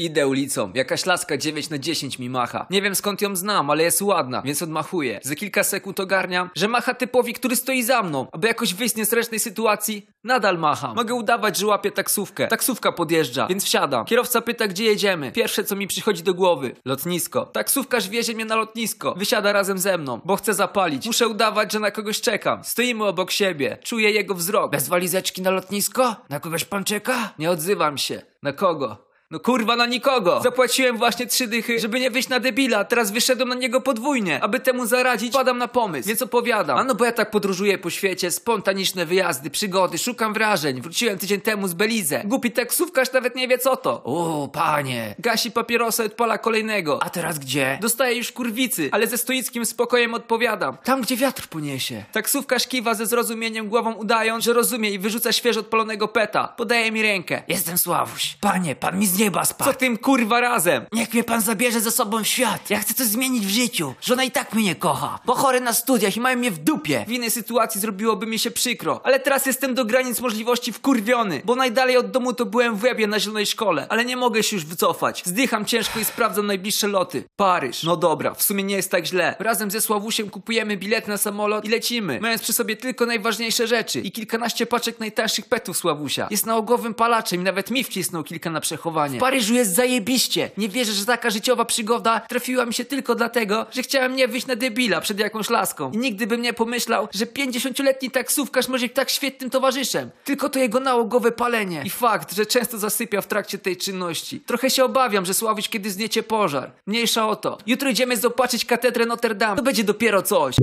[0.00, 2.66] Idę ulicą, jakaś laska 9 na 10 mi macha.
[2.70, 5.20] Nie wiem skąd ją znam, ale jest ładna, więc odmachuję.
[5.22, 8.26] Za kilka sekund ogarniam, że macha typowi, który stoi za mną.
[8.32, 10.96] Aby jakoś wyjść z niezręcznej sytuacji, nadal macham.
[10.96, 12.48] Mogę udawać, że łapię taksówkę.
[12.48, 14.04] Taksówka podjeżdża, więc wsiadam.
[14.04, 15.32] Kierowca pyta, gdzie jedziemy.
[15.32, 16.76] Pierwsze, co mi przychodzi do głowy.
[16.84, 17.46] Lotnisko.
[17.46, 19.14] Taksówkarz wiezie mnie na lotnisko.
[19.14, 21.06] Wysiada razem ze mną, bo chce zapalić.
[21.06, 22.64] Muszę udawać, że na kogoś czekam.
[22.64, 23.78] Stoimy obok siebie.
[23.84, 24.72] Czuję jego wzrok.
[24.72, 26.16] Bez walizeczki na lotnisko?
[26.28, 27.32] Na kogoś pan czeka?
[27.38, 28.22] Nie odzywam się.
[28.42, 29.09] Na kogo?
[29.32, 30.40] No kurwa na nikogo!
[30.42, 34.42] Zapłaciłem właśnie trzy dychy, żeby nie wyjść na debila, teraz wyszedłem na niego podwójnie.
[34.42, 36.78] Aby temu zaradzić, padam na pomysł, więc opowiadam.
[36.78, 40.80] A no bo ja tak podróżuję po świecie, spontaniczne wyjazdy, przygody, szukam wrażeń.
[40.80, 42.22] Wróciłem tydzień temu z Belize.
[42.24, 44.02] Głupi taksówkarz nawet nie wie co to.
[44.04, 45.14] O, panie.
[45.18, 47.02] Gasi papierosa i odpala kolejnego.
[47.02, 47.78] A teraz gdzie?
[47.80, 50.76] Dostaję już kurwicy, ale ze stoickim spokojem odpowiadam.
[50.84, 52.04] Tam, gdzie wiatr poniesie.
[52.12, 56.48] Taksówkarz kiwa ze zrozumieniem głową udając, że rozumie i wyrzuca świeżo odpalonego peta.
[56.48, 57.42] Podaje mi rękę.
[57.48, 58.36] Jestem Sławuś.
[58.40, 59.70] Panie, pan mi z nieba spadł.
[59.70, 60.86] Co tym kurwa razem?
[60.92, 62.70] Niech mnie pan zabierze ze sobą w świat.
[62.70, 63.94] Ja chcę coś zmienić w życiu.
[64.02, 65.18] Żona i tak mnie nie kocha.
[65.24, 67.04] Bo chory na studiach i mają mnie w dupie.
[67.08, 69.00] W innej sytuacji zrobiłoby mi się przykro.
[69.04, 71.42] Ale teraz jestem do granic możliwości wkurwiony.
[71.44, 73.86] Bo najdalej od domu to byłem w łebie na zielonej szkole.
[73.88, 75.22] Ale nie mogę się już wycofać.
[75.26, 77.24] Zdycham ciężko i sprawdzam najbliższe loty.
[77.36, 77.82] Paryż.
[77.82, 79.36] No dobra, w sumie nie jest tak źle.
[79.38, 82.18] Razem ze Sławusiem kupujemy bilet na samolot i lecimy.
[82.20, 84.00] Mając przy sobie tylko najważniejsze rzeczy.
[84.00, 86.28] I kilkanaście paczek najtańszych petów Sławusia.
[86.30, 89.09] Jest nałogowym palaczem i nawet mi wcisnął kilka na przechowanie.
[89.16, 90.50] W Paryżu jest zajebiście.
[90.56, 94.46] Nie wierzę, że taka życiowa przygoda trafiła mi się tylko dlatego, że chciałem nie wyjść
[94.46, 95.90] na debila przed jakąś laską.
[95.92, 100.10] I nigdy bym nie pomyślał, że 50-letni taksówkarz może być tak świetnym towarzyszem.
[100.24, 101.82] Tylko to jego nałogowe palenie.
[101.84, 104.40] I fakt, że często zasypia w trakcie tej czynności.
[104.40, 106.70] Trochę się obawiam, że Sławiś kiedy zniecie pożar.
[106.86, 107.58] Mniejsza o to.
[107.66, 109.56] Jutro idziemy zobaczyć katedrę Notre Dame.
[109.56, 110.56] To będzie dopiero coś.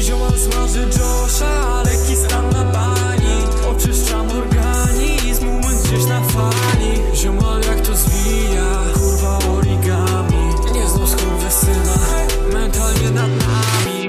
[0.00, 2.45] Ziomal smaży Josha, lekki stan na